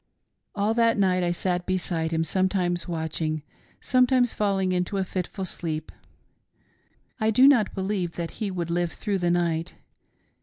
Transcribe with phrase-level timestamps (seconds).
[0.55, 3.43] All that night I sat beside him, sometimes watching,
[3.79, 5.91] sometimes falling into a fitful sleep.
[7.19, 9.75] I did not believe that he would live through the night.